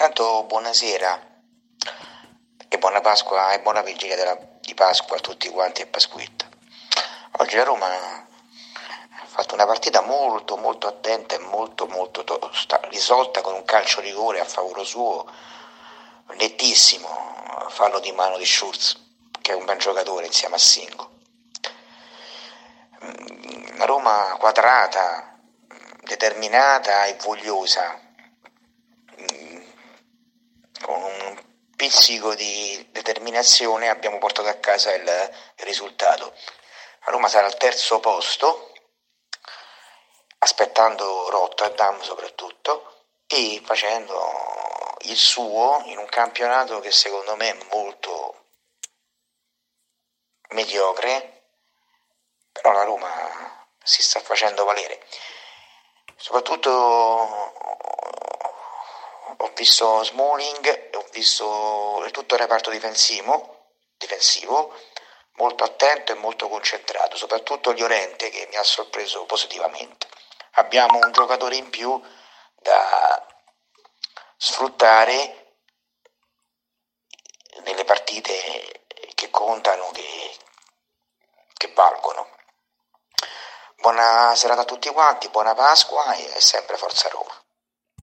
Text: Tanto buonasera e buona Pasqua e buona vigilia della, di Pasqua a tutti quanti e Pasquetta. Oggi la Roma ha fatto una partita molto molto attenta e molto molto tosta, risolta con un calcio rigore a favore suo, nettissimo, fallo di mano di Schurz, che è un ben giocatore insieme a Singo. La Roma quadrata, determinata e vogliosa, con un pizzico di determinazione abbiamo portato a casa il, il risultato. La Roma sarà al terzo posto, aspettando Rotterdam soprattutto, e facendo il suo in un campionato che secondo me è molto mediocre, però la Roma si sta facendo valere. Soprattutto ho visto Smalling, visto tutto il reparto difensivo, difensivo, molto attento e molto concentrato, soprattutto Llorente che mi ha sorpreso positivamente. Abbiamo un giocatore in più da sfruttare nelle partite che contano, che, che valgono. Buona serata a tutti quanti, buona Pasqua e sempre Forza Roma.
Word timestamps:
Tanto 0.00 0.44
buonasera 0.44 1.42
e 2.68 2.78
buona 2.78 3.02
Pasqua 3.02 3.52
e 3.52 3.60
buona 3.60 3.82
vigilia 3.82 4.16
della, 4.16 4.34
di 4.58 4.72
Pasqua 4.72 5.18
a 5.18 5.20
tutti 5.20 5.50
quanti 5.50 5.82
e 5.82 5.86
Pasquetta. 5.88 6.48
Oggi 7.32 7.56
la 7.56 7.64
Roma 7.64 7.86
ha 7.86 9.26
fatto 9.26 9.52
una 9.52 9.66
partita 9.66 10.00
molto 10.00 10.56
molto 10.56 10.86
attenta 10.86 11.34
e 11.34 11.38
molto 11.40 11.86
molto 11.86 12.24
tosta, 12.24 12.80
risolta 12.84 13.42
con 13.42 13.52
un 13.52 13.64
calcio 13.66 14.00
rigore 14.00 14.40
a 14.40 14.46
favore 14.46 14.86
suo, 14.86 15.30
nettissimo, 16.28 17.66
fallo 17.68 18.00
di 18.00 18.12
mano 18.12 18.38
di 18.38 18.46
Schurz, 18.46 18.98
che 19.42 19.52
è 19.52 19.54
un 19.54 19.66
ben 19.66 19.76
giocatore 19.76 20.24
insieme 20.24 20.54
a 20.54 20.58
Singo. 20.58 21.10
La 23.76 23.84
Roma 23.84 24.34
quadrata, 24.38 25.38
determinata 26.04 27.04
e 27.04 27.18
vogliosa, 27.22 28.08
con 30.80 31.02
un 31.02 31.38
pizzico 31.80 32.34
di 32.34 32.88
determinazione 32.90 33.88
abbiamo 33.88 34.18
portato 34.18 34.48
a 34.48 34.54
casa 34.56 34.92
il, 34.92 35.02
il 35.02 35.64
risultato. 35.64 36.34
La 37.06 37.12
Roma 37.12 37.26
sarà 37.26 37.46
al 37.46 37.56
terzo 37.56 38.00
posto, 38.00 38.74
aspettando 40.40 41.30
Rotterdam 41.30 41.98
soprattutto, 42.02 43.06
e 43.26 43.62
facendo 43.64 44.94
il 45.04 45.16
suo 45.16 45.80
in 45.86 45.96
un 45.96 46.04
campionato 46.10 46.80
che 46.80 46.90
secondo 46.90 47.34
me 47.36 47.48
è 47.48 47.66
molto 47.72 48.44
mediocre, 50.50 51.44
però 52.52 52.72
la 52.72 52.84
Roma 52.84 53.66
si 53.82 54.02
sta 54.02 54.20
facendo 54.20 54.66
valere. 54.66 55.02
Soprattutto 56.14 56.70
ho 59.38 59.50
visto 59.54 60.04
Smalling, 60.04 60.89
visto 61.12 62.06
tutto 62.10 62.34
il 62.34 62.40
reparto 62.40 62.70
difensivo, 62.70 63.72
difensivo, 63.96 64.74
molto 65.32 65.64
attento 65.64 66.12
e 66.12 66.16
molto 66.16 66.48
concentrato, 66.48 67.16
soprattutto 67.16 67.72
Llorente 67.72 68.30
che 68.30 68.46
mi 68.50 68.56
ha 68.56 68.62
sorpreso 68.62 69.24
positivamente. 69.24 70.08
Abbiamo 70.52 70.98
un 70.98 71.12
giocatore 71.12 71.56
in 71.56 71.70
più 71.70 72.00
da 72.56 73.26
sfruttare 74.36 75.56
nelle 77.62 77.84
partite 77.84 78.82
che 79.14 79.30
contano, 79.30 79.90
che, 79.92 80.36
che 81.54 81.72
valgono. 81.74 82.28
Buona 83.76 84.34
serata 84.34 84.62
a 84.62 84.66
tutti 84.66 84.90
quanti, 84.90 85.28
buona 85.28 85.54
Pasqua 85.54 86.12
e 86.14 86.40
sempre 86.40 86.76
Forza 86.76 87.08
Roma. 87.08 87.39